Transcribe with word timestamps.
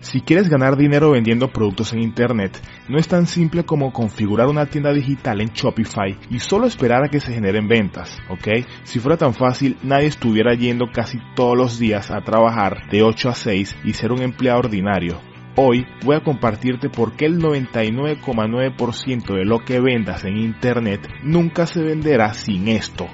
Si 0.00 0.22
quieres 0.22 0.48
ganar 0.48 0.76
dinero 0.78 1.10
vendiendo 1.10 1.48
productos 1.48 1.92
en 1.92 2.00
Internet, 2.00 2.58
no 2.88 2.98
es 2.98 3.06
tan 3.06 3.26
simple 3.26 3.64
como 3.64 3.92
configurar 3.92 4.48
una 4.48 4.64
tienda 4.64 4.94
digital 4.94 5.42
en 5.42 5.48
Shopify 5.48 6.16
y 6.30 6.38
solo 6.38 6.66
esperar 6.66 7.04
a 7.04 7.08
que 7.08 7.20
se 7.20 7.34
generen 7.34 7.68
ventas, 7.68 8.18
¿ok? 8.30 8.64
Si 8.82 8.98
fuera 8.98 9.18
tan 9.18 9.34
fácil, 9.34 9.76
nadie 9.82 10.06
estuviera 10.06 10.54
yendo 10.54 10.86
casi 10.90 11.18
todos 11.36 11.54
los 11.56 11.78
días 11.78 12.10
a 12.10 12.22
trabajar 12.22 12.88
de 12.90 13.02
8 13.02 13.28
a 13.28 13.34
6 13.34 13.76
y 13.84 13.92
ser 13.92 14.10
un 14.12 14.22
empleado 14.22 14.60
ordinario. 14.60 15.20
Hoy 15.56 15.86
voy 16.02 16.16
a 16.16 16.22
compartirte 16.22 16.88
por 16.88 17.16
qué 17.16 17.26
el 17.26 17.38
99,9% 17.38 19.34
de 19.34 19.44
lo 19.44 19.58
que 19.58 19.80
vendas 19.80 20.24
en 20.24 20.38
Internet 20.38 21.06
nunca 21.22 21.66
se 21.66 21.82
venderá 21.82 22.32
sin 22.32 22.68
esto. 22.68 23.06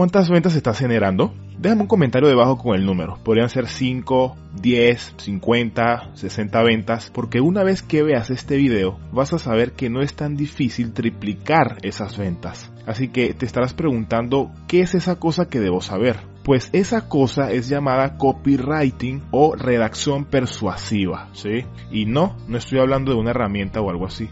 ¿Cuántas 0.00 0.30
ventas 0.30 0.56
estás 0.56 0.78
generando? 0.78 1.34
Déjame 1.58 1.82
un 1.82 1.86
comentario 1.86 2.26
debajo 2.26 2.56
con 2.56 2.74
el 2.74 2.86
número. 2.86 3.18
Podrían 3.22 3.50
ser 3.50 3.66
5, 3.66 4.34
10, 4.62 5.14
50, 5.18 6.12
60 6.14 6.62
ventas, 6.62 7.10
porque 7.12 7.42
una 7.42 7.62
vez 7.64 7.82
que 7.82 8.02
veas 8.02 8.30
este 8.30 8.56
video 8.56 8.98
vas 9.12 9.34
a 9.34 9.38
saber 9.38 9.72
que 9.72 9.90
no 9.90 10.00
es 10.00 10.14
tan 10.14 10.36
difícil 10.36 10.94
triplicar 10.94 11.76
esas 11.82 12.16
ventas. 12.16 12.72
Así 12.86 13.08
que 13.08 13.34
te 13.34 13.44
estarás 13.44 13.74
preguntando, 13.74 14.50
¿qué 14.68 14.80
es 14.80 14.94
esa 14.94 15.16
cosa 15.16 15.50
que 15.50 15.60
debo 15.60 15.82
saber? 15.82 16.16
Pues 16.44 16.70
esa 16.72 17.06
cosa 17.06 17.52
es 17.52 17.68
llamada 17.68 18.16
copywriting 18.16 19.24
o 19.32 19.54
redacción 19.54 20.24
persuasiva, 20.24 21.28
¿sí? 21.34 21.66
Y 21.90 22.06
no, 22.06 22.38
no 22.48 22.56
estoy 22.56 22.78
hablando 22.78 23.12
de 23.12 23.18
una 23.18 23.32
herramienta 23.32 23.82
o 23.82 23.90
algo 23.90 24.06
así. 24.06 24.30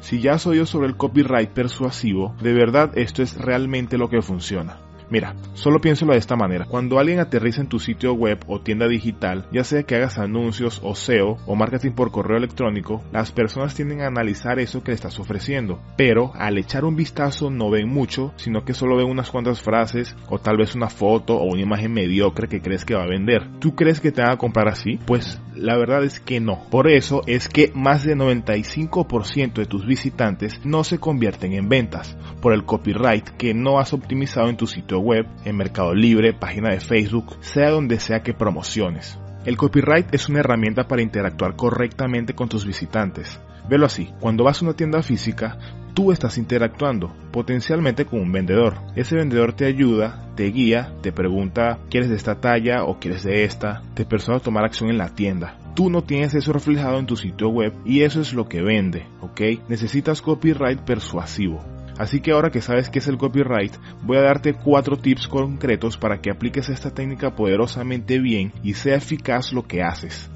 Si 0.00 0.22
ya 0.22 0.32
has 0.32 0.46
oído 0.46 0.64
sobre 0.64 0.86
el 0.88 0.96
copyright 0.96 1.50
persuasivo, 1.50 2.34
de 2.40 2.54
verdad 2.54 2.96
esto 2.96 3.22
es 3.22 3.36
realmente 3.36 3.98
lo 3.98 4.08
que 4.08 4.22
funciona. 4.22 4.78
Mira, 5.10 5.34
solo 5.54 5.80
piénselo 5.80 6.12
de 6.12 6.18
esta 6.18 6.36
manera. 6.36 6.66
Cuando 6.66 6.98
alguien 6.98 7.18
aterriza 7.18 7.60
en 7.60 7.68
tu 7.68 7.80
sitio 7.80 8.14
web 8.14 8.38
o 8.46 8.60
tienda 8.60 8.86
digital, 8.86 9.46
ya 9.52 9.64
sea 9.64 9.82
que 9.82 9.96
hagas 9.96 10.18
anuncios 10.18 10.80
o 10.84 10.94
SEO 10.94 11.36
o 11.46 11.56
marketing 11.56 11.92
por 11.92 12.12
correo 12.12 12.38
electrónico, 12.38 13.02
las 13.12 13.32
personas 13.32 13.74
tienden 13.74 14.02
a 14.02 14.06
analizar 14.06 14.60
eso 14.60 14.82
que 14.82 14.92
le 14.92 14.94
estás 14.94 15.18
ofreciendo. 15.18 15.80
Pero 15.96 16.32
al 16.34 16.58
echar 16.58 16.84
un 16.84 16.94
vistazo 16.94 17.50
no 17.50 17.70
ven 17.70 17.88
mucho, 17.88 18.32
sino 18.36 18.64
que 18.64 18.72
solo 18.74 18.96
ven 18.96 19.08
unas 19.08 19.30
cuantas 19.30 19.60
frases 19.60 20.16
o 20.28 20.38
tal 20.38 20.56
vez 20.56 20.74
una 20.74 20.88
foto 20.88 21.36
o 21.36 21.44
una 21.44 21.62
imagen 21.62 21.92
mediocre 21.92 22.48
que 22.48 22.60
crees 22.60 22.84
que 22.84 22.94
va 22.94 23.02
a 23.02 23.08
vender. 23.08 23.48
¿Tú 23.58 23.74
crees 23.74 24.00
que 24.00 24.12
te 24.12 24.22
van 24.22 24.32
a 24.32 24.38
comprar 24.38 24.68
así? 24.68 24.98
Pues 25.06 25.40
la 25.60 25.76
verdad 25.76 26.02
es 26.04 26.20
que 26.20 26.40
no. 26.40 26.64
Por 26.70 26.90
eso 26.90 27.22
es 27.26 27.48
que 27.48 27.70
más 27.74 28.04
del 28.04 28.18
95% 28.18 29.52
de 29.52 29.66
tus 29.66 29.86
visitantes 29.86 30.60
no 30.64 30.84
se 30.84 30.98
convierten 30.98 31.52
en 31.52 31.68
ventas 31.68 32.16
por 32.40 32.54
el 32.54 32.64
copyright 32.64 33.28
que 33.30 33.52
no 33.52 33.78
has 33.78 33.92
optimizado 33.92 34.48
en 34.48 34.56
tu 34.56 34.66
sitio 34.66 35.00
web, 35.00 35.26
en 35.44 35.56
Mercado 35.56 35.94
Libre, 35.94 36.32
página 36.32 36.70
de 36.70 36.80
Facebook, 36.80 37.36
sea 37.40 37.70
donde 37.70 38.00
sea 38.00 38.22
que 38.22 38.32
promociones. 38.32 39.18
El 39.44 39.56
copyright 39.56 40.14
es 40.14 40.28
una 40.28 40.40
herramienta 40.40 40.88
para 40.88 41.02
interactuar 41.02 41.56
correctamente 41.56 42.34
con 42.34 42.48
tus 42.48 42.64
visitantes. 42.66 43.40
Velo 43.68 43.86
así, 43.86 44.12
cuando 44.20 44.44
vas 44.44 44.60
a 44.60 44.64
una 44.64 44.74
tienda 44.74 45.02
física, 45.02 45.58
tú 45.94 46.12
estás 46.12 46.38
interactuando 46.38 47.14
potencialmente 47.32 48.04
con 48.04 48.20
un 48.20 48.32
vendedor. 48.32 48.78
Ese 48.96 49.16
vendedor 49.16 49.52
te 49.52 49.66
ayuda, 49.66 50.32
te 50.36 50.44
guía, 50.46 50.92
te 51.02 51.12
pregunta, 51.12 51.78
¿quieres 51.90 52.10
de 52.10 52.16
esta 52.16 52.40
talla 52.40 52.84
o 52.84 52.98
quieres 52.98 53.22
de 53.22 53.44
esta? 53.44 53.82
Te 53.94 54.04
persuade 54.04 54.40
a 54.40 54.44
tomar 54.44 54.64
acción 54.64 54.90
en 54.90 54.98
la 54.98 55.14
tienda. 55.14 55.56
Tú 55.74 55.90
no 55.90 56.02
tienes 56.02 56.34
eso 56.34 56.52
reflejado 56.52 56.98
en 56.98 57.06
tu 57.06 57.16
sitio 57.16 57.48
web 57.48 57.72
y 57.84 58.02
eso 58.02 58.20
es 58.20 58.32
lo 58.32 58.48
que 58.48 58.62
vende, 58.62 59.06
¿ok? 59.20 59.68
Necesitas 59.68 60.22
copyright 60.22 60.80
persuasivo. 60.80 61.64
Así 61.98 62.20
que 62.20 62.32
ahora 62.32 62.50
que 62.50 62.62
sabes 62.62 62.88
qué 62.88 62.98
es 62.98 63.08
el 63.08 63.18
copyright, 63.18 63.74
voy 64.02 64.16
a 64.16 64.22
darte 64.22 64.54
cuatro 64.54 64.96
tips 64.96 65.28
concretos 65.28 65.98
para 65.98 66.20
que 66.20 66.30
apliques 66.30 66.70
esta 66.70 66.92
técnica 66.92 67.34
poderosamente 67.34 68.18
bien 68.18 68.52
y 68.62 68.74
sea 68.74 68.96
eficaz 68.96 69.52
lo 69.52 69.64
que 69.64 69.82
haces. 69.82 70.30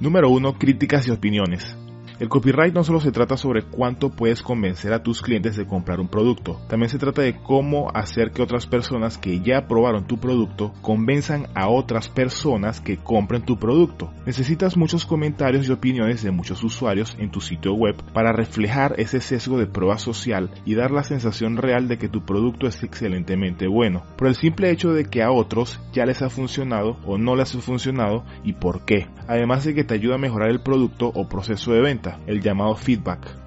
Número 0.00 0.28
1. 0.28 0.58
Críticas 0.58 1.06
y 1.06 1.12
opiniones. 1.12 1.76
El 2.18 2.30
copyright 2.30 2.72
no 2.72 2.82
solo 2.82 2.98
se 2.98 3.12
trata 3.12 3.36
sobre 3.36 3.62
cuánto 3.62 4.08
puedes 4.08 4.40
convencer 4.40 4.94
a 4.94 5.02
tus 5.02 5.20
clientes 5.20 5.54
de 5.54 5.66
comprar 5.66 6.00
un 6.00 6.08
producto, 6.08 6.58
también 6.66 6.88
se 6.88 6.96
trata 6.96 7.20
de 7.20 7.36
cómo 7.36 7.90
hacer 7.92 8.30
que 8.30 8.40
otras 8.40 8.66
personas 8.66 9.18
que 9.18 9.40
ya 9.40 9.68
probaron 9.68 10.06
tu 10.06 10.16
producto 10.16 10.72
convenzan 10.80 11.48
a 11.54 11.68
otras 11.68 12.08
personas 12.08 12.80
que 12.80 12.96
compren 12.96 13.42
tu 13.42 13.58
producto. 13.58 14.10
Necesitas 14.24 14.78
muchos 14.78 15.04
comentarios 15.04 15.68
y 15.68 15.72
opiniones 15.72 16.22
de 16.22 16.30
muchos 16.30 16.64
usuarios 16.64 17.14
en 17.18 17.30
tu 17.30 17.42
sitio 17.42 17.74
web 17.74 17.96
para 18.14 18.32
reflejar 18.32 18.94
ese 18.96 19.20
sesgo 19.20 19.58
de 19.58 19.66
prueba 19.66 19.98
social 19.98 20.50
y 20.64 20.74
dar 20.74 20.92
la 20.92 21.04
sensación 21.04 21.58
real 21.58 21.86
de 21.86 21.98
que 21.98 22.08
tu 22.08 22.24
producto 22.24 22.66
es 22.66 22.82
excelentemente 22.82 23.68
bueno, 23.68 24.04
por 24.16 24.28
el 24.28 24.36
simple 24.36 24.70
hecho 24.70 24.94
de 24.94 25.04
que 25.04 25.22
a 25.22 25.30
otros 25.30 25.82
ya 25.92 26.06
les 26.06 26.22
ha 26.22 26.30
funcionado 26.30 26.96
o 27.04 27.18
no 27.18 27.36
les 27.36 27.54
ha 27.54 27.60
funcionado 27.60 28.24
y 28.42 28.54
por 28.54 28.86
qué, 28.86 29.06
además 29.28 29.64
de 29.64 29.74
que 29.74 29.84
te 29.84 29.92
ayuda 29.92 30.14
a 30.14 30.18
mejorar 30.18 30.48
el 30.48 30.60
producto 30.60 31.12
o 31.14 31.28
proceso 31.28 31.74
de 31.74 31.82
venta 31.82 32.05
el 32.26 32.40
llamado 32.40 32.74
feedback. 32.76 33.46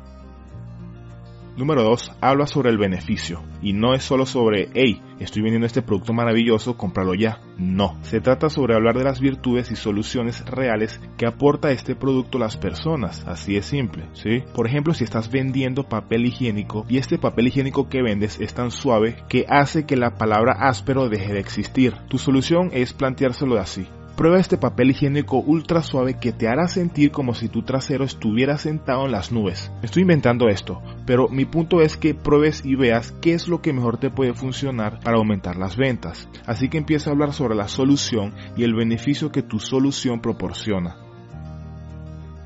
Número 1.60 1.84
2. 1.84 2.14
Habla 2.22 2.48
sobre 2.48 2.70
el 2.70 2.78
beneficio. 2.78 3.44
Y 3.62 3.74
no 3.74 3.94
es 3.94 4.02
solo 4.02 4.26
sobre, 4.26 4.70
hey, 4.74 5.02
estoy 5.20 5.42
vendiendo 5.42 5.68
este 5.68 5.82
producto 5.82 6.14
maravilloso, 6.14 6.78
cómpralo 6.78 7.14
ya. 7.16 7.42
No. 7.58 7.98
Se 8.02 8.22
trata 8.22 8.50
sobre 8.50 8.76
hablar 8.76 8.98
de 8.98 9.04
las 9.04 9.20
virtudes 9.20 9.70
y 9.70 9.76
soluciones 9.76 10.46
reales 10.46 11.02
que 11.18 11.28
aporta 11.28 11.72
este 11.72 11.96
producto 11.96 12.38
a 12.38 12.42
las 12.42 12.56
personas. 12.56 13.26
Así 13.28 13.58
es 13.58 13.66
simple, 13.66 14.06
¿sí? 14.14 14.42
Por 14.54 14.68
ejemplo, 14.68 14.94
si 14.94 15.04
estás 15.04 15.30
vendiendo 15.30 15.84
papel 15.84 16.26
higiénico 16.28 16.86
y 16.88 16.98
este 16.98 17.18
papel 17.18 17.48
higiénico 17.48 17.90
que 17.90 18.02
vendes 18.02 18.40
es 18.40 18.54
tan 18.54 18.72
suave 18.72 19.18
que 19.28 19.46
hace 19.50 19.86
que 19.86 19.98
la 19.98 20.12
palabra 20.12 20.54
áspero 20.62 21.10
deje 21.10 21.34
de 21.34 21.42
existir. 21.42 21.94
Tu 22.08 22.18
solución 22.18 22.70
es 22.72 22.94
planteárselo 22.94 23.60
así. 23.60 23.86
Prueba 24.20 24.38
este 24.38 24.58
papel 24.58 24.92
higiénico 24.92 25.38
ultra 25.38 25.82
suave 25.82 26.20
que 26.20 26.34
te 26.34 26.50
hará 26.50 26.68
sentir 26.68 27.10
como 27.10 27.34
si 27.34 27.48
tu 27.48 27.62
trasero 27.62 28.04
estuviera 28.04 28.58
sentado 28.58 29.06
en 29.06 29.14
las 29.14 29.32
nubes. 29.32 29.72
Estoy 29.82 30.02
inventando 30.02 30.50
esto, 30.50 30.82
pero 31.06 31.30
mi 31.30 31.46
punto 31.46 31.80
es 31.80 31.96
que 31.96 32.14
pruebes 32.14 32.66
y 32.66 32.76
veas 32.76 33.14
qué 33.22 33.34
es 33.34 33.48
lo 33.48 33.62
que 33.62 33.72
mejor 33.72 33.98
te 33.98 34.10
puede 34.10 34.34
funcionar 34.34 35.00
para 35.00 35.16
aumentar 35.16 35.56
las 35.56 35.78
ventas. 35.78 36.28
Así 36.46 36.68
que 36.68 36.78
empieza 36.78 37.10
a 37.10 37.14
hablar 37.14 37.32
sobre 37.32 37.56
la 37.56 37.70
solución 37.70 38.34
y 38.58 38.66
el 38.66 38.76
beneficio 38.76 39.32
que 39.32 39.42
tu 39.42 39.58
solución 39.62 40.20
proporciona. 40.20 40.98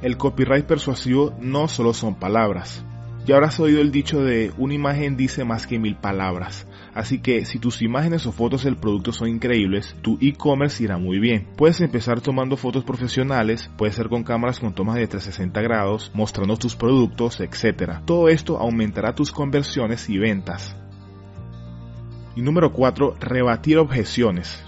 El 0.03 0.15
copyright 0.15 0.67
persuasivo 0.67 1.33
no 1.41 1.67
solo 1.67 1.95
son 1.95 2.13
palabras. 2.13 2.85
Ya 3.25 3.35
habrás 3.35 3.57
oído 3.61 3.79
el 3.79 3.91
dicho 3.91 4.21
de 4.21 4.51
una 4.57 4.73
imagen 4.73 5.15
dice 5.15 5.45
más 5.45 5.65
que 5.65 5.79
mil 5.79 5.95
palabras. 5.95 6.67
Así 6.93 7.19
que 7.19 7.45
si 7.45 7.57
tus 7.57 7.81
imágenes 7.81 8.25
o 8.25 8.33
fotos 8.33 8.65
del 8.65 8.75
producto 8.75 9.13
son 9.13 9.29
increíbles, 9.29 9.95
tu 10.01 10.17
e-commerce 10.19 10.83
irá 10.83 10.97
muy 10.97 11.19
bien. 11.19 11.47
Puedes 11.55 11.79
empezar 11.79 12.19
tomando 12.19 12.57
fotos 12.57 12.83
profesionales, 12.83 13.71
puede 13.77 13.93
ser 13.93 14.09
con 14.09 14.25
cámaras 14.25 14.59
con 14.59 14.75
tomas 14.75 14.95
de 14.95 15.07
360 15.07 15.61
grados, 15.61 16.11
mostrando 16.13 16.57
tus 16.57 16.75
productos, 16.75 17.39
etc. 17.39 17.99
Todo 18.05 18.27
esto 18.27 18.57
aumentará 18.57 19.15
tus 19.15 19.31
conversiones 19.31 20.09
y 20.09 20.17
ventas. 20.17 20.75
Y 22.35 22.41
número 22.41 22.73
4, 22.73 23.15
rebatir 23.21 23.77
objeciones. 23.77 24.65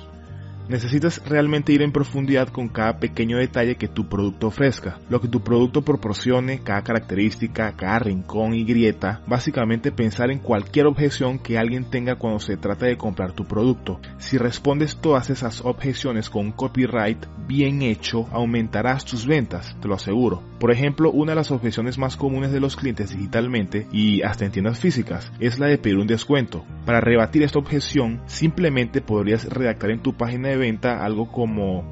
Necesitas 0.68 1.22
realmente 1.28 1.74
ir 1.74 1.82
en 1.82 1.92
profundidad 1.92 2.50
con 2.50 2.70
cada 2.70 2.98
pequeño 2.98 3.38
detalle 3.38 3.76
que 3.76 3.88
tu 3.88 4.10
producto 4.10 4.48
ofrezca. 4.48 4.98
Lo 5.10 5.22
que 5.22 5.28
tu 5.28 5.42
producto 5.42 5.84
proporcione, 5.84 6.60
cada 6.60 6.82
característica, 6.82 7.74
cada 7.76 8.00
rincón 8.00 8.54
y 8.54 8.64
grieta. 8.64 9.22
Básicamente 9.28 9.92
pensar 9.92 10.32
en 10.32 10.40
cualquier 10.40 10.88
objeción 10.88 11.38
que 11.38 11.58
alguien 11.58 11.86
tenga 11.90 12.16
cuando 12.16 12.40
se 12.40 12.58
trata 12.58 12.88
de 12.88 12.98
comprar 12.98 13.34
tu 13.34 13.46
producto. 13.46 14.00
Si 14.18 14.38
respondes 14.38 14.96
todas 14.98 15.30
esas 15.30 15.64
objeciones 15.64 16.30
con 16.30 16.48
un 16.48 16.52
copyright 16.52 17.26
bien 17.48 17.82
hecho, 17.82 18.28
aumentarás 18.32 19.06
tus 19.06 19.28
ventas, 19.28 19.78
te 19.82 19.88
lo 19.88 19.96
aseguro. 19.96 20.42
Por 20.60 20.72
ejemplo, 20.72 21.12
una 21.12 21.34
de 21.34 21.36
las 21.36 21.52
objeciones 21.52 21.98
más 21.98 22.18
comunes 22.18 22.52
de 22.52 22.60
los 22.60 22.76
clientes 22.76 23.12
digitalmente 23.12 23.88
y 23.92 24.24
hasta 24.24 24.46
en 24.46 24.52
tiendas 24.52 24.80
físicas 24.80 25.32
es 25.40 25.60
la 25.60 25.68
de 25.68 25.78
pedir 25.78 25.98
un 25.98 26.08
descuento. 26.08 26.66
Para 26.86 27.02
rebatir 27.02 27.44
esta 27.44 27.60
objeción, 27.60 28.22
simplemente 28.26 29.02
podrías 29.02 29.46
redactar 29.46 29.92
en 29.92 30.02
tu 30.02 30.14
página 30.14 30.50
de 30.50 30.55
venta 30.58 31.04
algo 31.04 31.32
como 31.32 31.84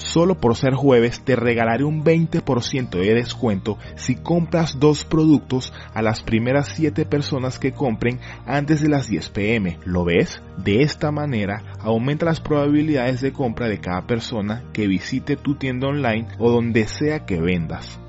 Solo 0.00 0.36
por 0.36 0.56
ser 0.56 0.72
jueves 0.74 1.20
te 1.24 1.36
regalaré 1.36 1.84
un 1.84 2.02
20% 2.02 2.90
de 2.90 3.14
descuento 3.14 3.76
si 3.96 4.14
compras 4.14 4.78
dos 4.80 5.04
productos 5.04 5.74
a 5.92 6.00
las 6.00 6.22
primeras 6.22 6.68
7 6.68 7.04
personas 7.04 7.58
que 7.58 7.72
compren 7.72 8.18
antes 8.46 8.80
de 8.80 8.88
las 8.88 9.08
10 9.08 9.28
pm. 9.30 9.78
¿Lo 9.84 10.04
ves? 10.04 10.42
De 10.56 10.82
esta 10.82 11.10
manera 11.10 11.62
aumenta 11.80 12.24
las 12.24 12.40
probabilidades 12.40 13.20
de 13.20 13.32
compra 13.32 13.68
de 13.68 13.80
cada 13.80 14.06
persona 14.06 14.64
que 14.72 14.86
visite 14.86 15.36
tu 15.36 15.56
tienda 15.56 15.88
online 15.88 16.28
o 16.38 16.50
donde 16.50 16.86
sea 16.86 17.26
que 17.26 17.40
vendas. 17.40 18.00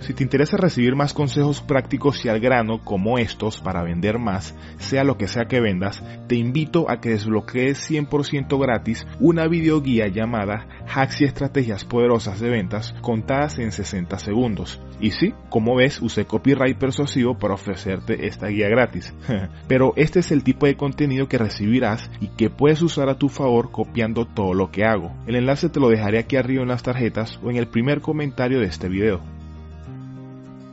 Si 0.00 0.14
te 0.14 0.22
interesa 0.22 0.56
recibir 0.56 0.94
más 0.94 1.14
consejos 1.14 1.60
prácticos 1.62 2.24
y 2.24 2.28
al 2.28 2.40
grano 2.40 2.84
como 2.84 3.18
estos 3.18 3.60
para 3.60 3.82
vender 3.82 4.18
más, 4.18 4.54
sea 4.78 5.04
lo 5.04 5.16
que 5.16 5.26
sea 5.26 5.46
que 5.46 5.60
vendas, 5.60 6.02
te 6.28 6.36
invito 6.36 6.90
a 6.90 7.00
que 7.00 7.10
desbloquees 7.10 7.90
100% 7.90 8.60
gratis 8.60 9.06
una 9.20 9.48
videoguía 9.48 10.08
llamada 10.08 10.66
Hacks 10.86 11.22
y 11.22 11.24
Estrategias 11.24 11.84
Poderosas 11.84 12.40
de 12.40 12.50
Ventas 12.50 12.94
contadas 13.00 13.58
en 13.58 13.72
60 13.72 14.18
segundos. 14.18 14.80
Y 15.00 15.10
sí, 15.10 15.34
como 15.50 15.76
ves, 15.76 16.00
usé 16.00 16.24
copyright 16.24 16.78
persuasivo 16.78 17.36
para 17.38 17.54
ofrecerte 17.54 18.26
esta 18.26 18.48
guía 18.48 18.68
gratis. 18.68 19.14
Pero 19.68 19.92
este 19.96 20.20
es 20.20 20.30
el 20.30 20.44
tipo 20.44 20.66
de 20.66 20.76
contenido 20.76 21.28
que 21.28 21.38
recibirás 21.38 22.10
y 22.20 22.28
que 22.28 22.50
puedes 22.50 22.82
usar 22.82 23.08
a 23.08 23.18
tu 23.18 23.28
favor 23.28 23.70
copiando 23.70 24.26
todo 24.26 24.54
lo 24.54 24.70
que 24.70 24.84
hago. 24.84 25.12
El 25.26 25.36
enlace 25.36 25.68
te 25.68 25.80
lo 25.80 25.88
dejaré 25.88 26.18
aquí 26.18 26.36
arriba 26.36 26.62
en 26.62 26.68
las 26.68 26.82
tarjetas 26.82 27.38
o 27.42 27.50
en 27.50 27.56
el 27.56 27.66
primer 27.66 28.00
comentario 28.00 28.60
de 28.60 28.66
este 28.66 28.88
video. 28.88 29.35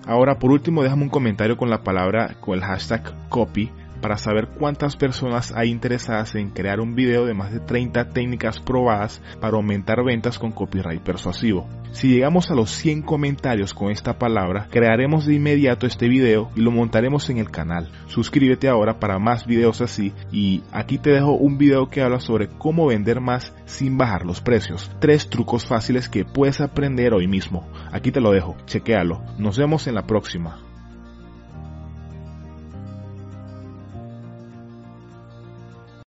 Ahora, 0.05 0.39
por 0.39 0.51
último, 0.51 0.83
déjame 0.83 1.03
un 1.03 1.09
comentario 1.09 1.57
con 1.57 1.69
la 1.69 1.83
palabra, 1.83 2.35
con 2.41 2.55
el 2.55 2.63
hashtag 2.63 3.13
copy 3.29 3.71
para 4.03 4.17
saber 4.17 4.49
cuántas 4.59 4.97
personas 4.97 5.53
hay 5.55 5.69
interesadas 5.69 6.35
en 6.35 6.49
crear 6.49 6.81
un 6.81 6.93
video 6.93 7.25
de 7.25 7.33
más 7.33 7.53
de 7.53 7.61
30 7.61 8.09
técnicas 8.09 8.59
probadas 8.59 9.21
para 9.39 9.55
aumentar 9.55 10.03
ventas 10.03 10.37
con 10.37 10.51
copyright 10.51 11.01
persuasivo. 11.01 11.69
Si 11.93 12.09
llegamos 12.09 12.51
a 12.51 12.55
los 12.55 12.69
100 12.71 13.03
comentarios 13.03 13.73
con 13.73 13.91
esta 13.91 14.19
palabra, 14.19 14.67
crearemos 14.69 15.25
de 15.25 15.35
inmediato 15.35 15.87
este 15.87 16.09
video 16.09 16.49
y 16.53 16.59
lo 16.59 16.71
montaremos 16.71 17.29
en 17.29 17.37
el 17.37 17.49
canal. 17.49 17.89
Suscríbete 18.07 18.67
ahora 18.67 18.99
para 18.99 19.19
más 19.19 19.45
videos 19.45 19.79
así 19.79 20.11
y 20.33 20.63
aquí 20.73 20.97
te 20.97 21.11
dejo 21.11 21.31
un 21.31 21.57
video 21.57 21.87
que 21.89 22.01
habla 22.01 22.19
sobre 22.19 22.49
cómo 22.49 22.87
vender 22.87 23.21
más 23.21 23.55
sin 23.65 23.97
bajar 23.97 24.25
los 24.25 24.41
precios. 24.41 24.91
Tres 24.99 25.29
trucos 25.29 25.65
fáciles 25.65 26.09
que 26.09 26.25
puedes 26.25 26.59
aprender 26.59 27.13
hoy 27.13 27.27
mismo. 27.27 27.69
Aquí 27.93 28.11
te 28.11 28.19
lo 28.19 28.31
dejo, 28.31 28.57
chequealo. 28.65 29.23
Nos 29.37 29.57
vemos 29.57 29.87
en 29.87 29.95
la 29.95 30.03
próxima. 30.03 30.72